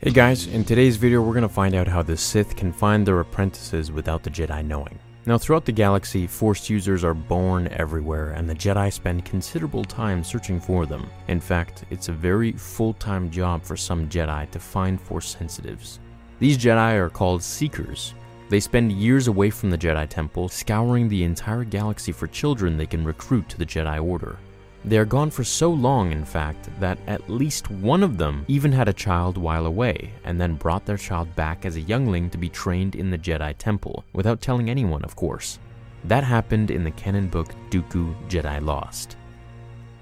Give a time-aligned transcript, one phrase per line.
[0.00, 3.04] Hey guys, in today's video we're going to find out how the Sith can find
[3.04, 4.96] their apprentices without the Jedi knowing.
[5.26, 10.22] Now throughout the galaxy, Force users are born everywhere and the Jedi spend considerable time
[10.22, 11.10] searching for them.
[11.26, 15.98] In fact, it's a very full-time job for some Jedi to find Force sensitives.
[16.38, 18.14] These Jedi are called Seekers.
[18.50, 22.86] They spend years away from the Jedi Temple, scouring the entire galaxy for children they
[22.86, 24.38] can recruit to the Jedi Order.
[24.84, 28.72] They are gone for so long, in fact, that at least one of them even
[28.72, 32.38] had a child while away, and then brought their child back as a youngling to
[32.38, 35.58] be trained in the Jedi Temple, without telling anyone, of course.
[36.04, 39.16] That happened in the canon book Dooku Jedi Lost.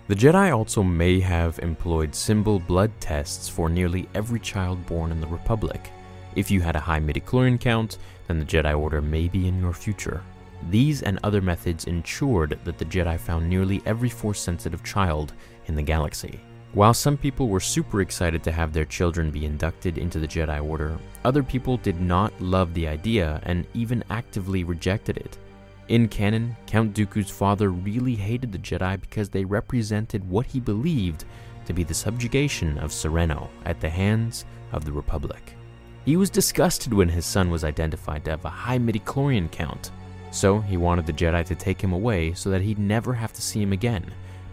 [0.09, 5.21] The Jedi also may have employed symbol blood tests for nearly every child born in
[5.21, 5.91] the Republic.
[6.37, 9.73] If you had a high midichlorian count, then the Jedi Order may be in your
[9.73, 10.23] future.
[10.71, 15.33] These and other methods ensured that the Jedi found nearly every Force sensitive child
[15.67, 16.41] in the galaxy.
[16.73, 20.63] While some people were super excited to have their children be inducted into the Jedi
[20.63, 25.39] Order, other people did not love the idea and even actively rejected it.
[25.89, 31.25] In canon, Count Dooku's father really hated the Jedi because they represented what he believed
[31.65, 35.55] to be the subjugation of Serenno at the hands of the Republic.
[36.05, 39.93] He was disgusted when his son was identified to have a high midichlorian count,
[40.31, 43.43] so he wanted the Jedi to take him away so that he'd never have to
[43.43, 44.05] see him again.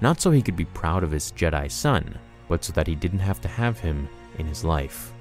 [0.02, 3.19] Not so he could be proud of his Jedi son, but so that he didn't
[3.19, 4.07] have to have him
[4.38, 5.11] in his life.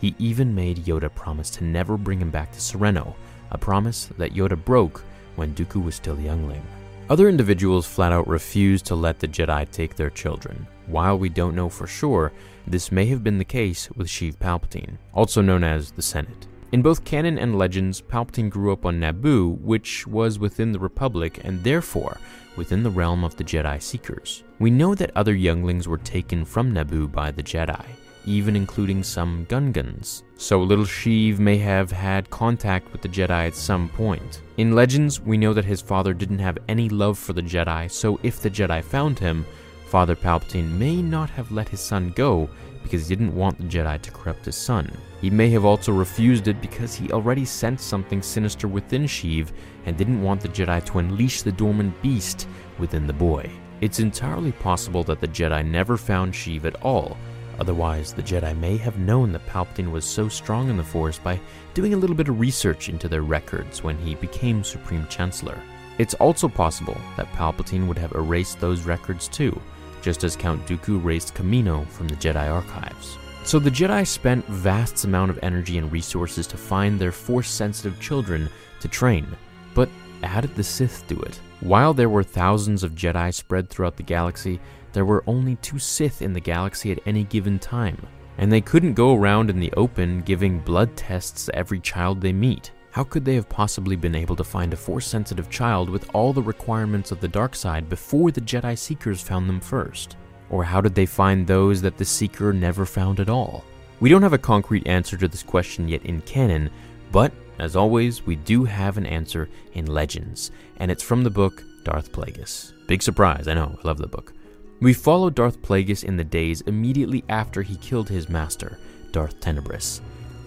[0.00, 3.14] He even made Yoda promise to never bring him back to Serenno,
[3.50, 5.02] a promise that Yoda broke
[5.36, 6.62] when Dooku was still a youngling.
[7.10, 10.66] Other individuals flat out refused to let the Jedi take their children.
[10.86, 12.32] While we don't know for sure,
[12.66, 16.46] this may have been the case with Sheev Palpatine, also known as the Senate.
[16.72, 21.40] In both canon and legends, Palpatine grew up on Naboo, which was within the Republic
[21.42, 22.18] and therefore
[22.54, 24.44] within the realm of the Jedi Seekers.
[24.60, 27.84] We know that other younglings were taken from Naboo by the Jedi,
[28.24, 33.56] even including some Gungans, so little Sheev may have had contact with the Jedi at
[33.56, 34.42] some point.
[34.56, 38.20] In Legends, we know that his father didn't have any love for the Jedi, so
[38.22, 39.44] if the Jedi found him,
[39.86, 42.48] Father Palpatine may not have let his son go
[42.82, 44.90] because he didn't want the Jedi to corrupt his son.
[45.20, 49.48] He may have also refused it because he already sensed something sinister within Sheev
[49.86, 52.48] and didn't want the Jedi to unleash the dormant beast
[52.78, 53.50] within the boy.
[53.80, 57.16] It's entirely possible that the Jedi never found Sheev at all,
[57.58, 61.40] otherwise, the Jedi may have known that Palpatine was so strong in the Force by
[61.74, 65.58] doing a little bit of research into their records when he became Supreme Chancellor.
[65.98, 69.60] It's also possible that Palpatine would have erased those records too,
[70.00, 73.18] just as Count Dooku raised Kamino from the Jedi archives.
[73.44, 78.48] So the Jedi spent vast amount of energy and resources to find their Force-sensitive children
[78.80, 79.26] to train.
[79.74, 79.88] But
[80.22, 81.40] how did the Sith do it?
[81.60, 84.60] While there were thousands of Jedi spread throughout the galaxy,
[84.92, 88.06] there were only two Sith in the galaxy at any given time.
[88.38, 92.32] And they couldn't go around in the open giving blood tests to every child they
[92.32, 92.72] meet.
[92.92, 96.32] How could they have possibly been able to find a Force sensitive child with all
[96.32, 100.16] the requirements of the dark side before the Jedi Seekers found them first?
[100.50, 103.64] Or how did they find those that the Seeker never found at all?
[104.00, 106.70] We don't have a concrete answer to this question yet in canon,
[107.12, 111.62] but as always, we do have an answer in Legends, and it's from the book
[111.84, 112.72] Darth Plagueis.
[112.88, 114.32] Big surprise, I know, I love the book.
[114.80, 118.78] We follow Darth Plagueis in the days immediately after he killed his master,
[119.12, 120.00] Darth Tenebrous.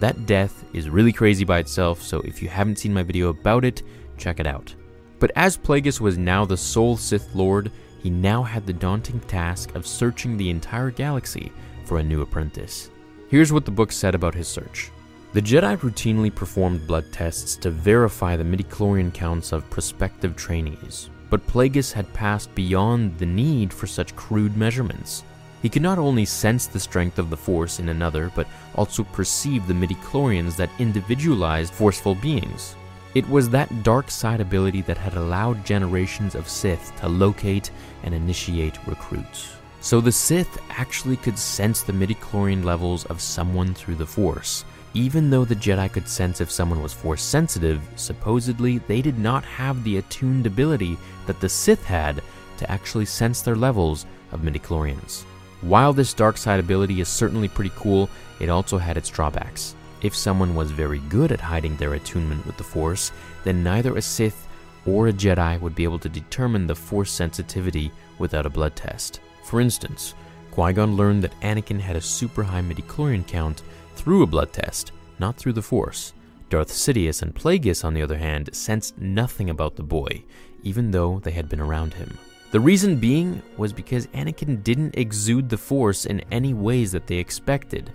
[0.04, 3.64] That death is really crazy by itself, so if you haven't seen my video about
[3.64, 3.84] it,
[4.18, 4.76] check it out.
[5.18, 7.72] But as Plagueis was now the sole Sith Lord,
[8.02, 11.54] he now had the daunting task of searching the entire galaxy
[11.86, 12.90] for a new apprentice.
[13.30, 14.92] Here's what the book said about his search.
[15.32, 21.48] The Jedi routinely performed blood tests to verify the midichlorian counts of prospective trainees, but
[21.48, 25.24] Plagueis had passed beyond the need for such crude measurements.
[25.64, 29.66] He could not only sense the strength of the Force in another, but also perceive
[29.66, 32.76] the midichlorians that individualized forceful beings.
[33.16, 37.72] It was that dark side ability that had allowed generations of Sith to locate
[38.04, 39.56] and initiate recruits.
[39.80, 44.66] So the Sith actually could sense the midichlorian levels of someone through the Force.
[44.94, 49.46] Even though the Jedi could sense if someone was Force sensitive, supposedly they did not
[49.46, 52.22] have the attuned ability that the Sith had
[52.58, 55.24] to actually sense their levels of midichlorians.
[55.64, 58.10] While this dark side ability is certainly pretty cool,
[58.42, 59.76] it also had its drawbacks.
[60.02, 63.14] If someone was very good at hiding their attunement with the Force,
[63.46, 64.46] then neither a Sith
[64.86, 69.22] or a Jedi would be able to determine the Force sensitivity without a blood test.
[69.46, 70.16] For instance,
[70.52, 73.62] Qui-Gon learned that Anakin had a super high midichlorian count
[73.96, 76.12] through a blood test, not through the Force.
[76.50, 80.24] Darth Sidious and Plagueis, on the other hand, sensed nothing about the boy,
[80.62, 82.18] even though they had been around him.
[82.54, 87.16] The reason being was because Anakin didn't exude the Force in any ways that they
[87.16, 87.92] expected.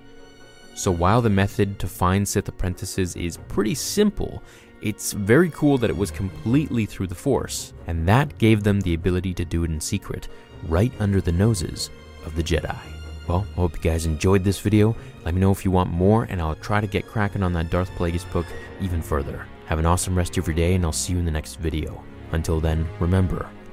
[0.75, 4.43] So while the method to find Sith apprentices is pretty simple,
[4.83, 8.95] it's very cool that it was completely through the Force, and that gave them the
[8.95, 10.27] ability to do it in secret,
[10.65, 11.89] right under the noses
[12.27, 12.77] of the Jedi.
[13.29, 14.97] Well, I hope you guys enjoyed this video.
[15.25, 17.71] Let me know if you want more, and I'll try to get cracking on that
[17.71, 18.47] Darth Plagueis book
[18.81, 19.47] even further.
[19.67, 22.03] Have an awesome rest of your day, and I'll see you in the next video.
[22.33, 23.49] Until then, remember,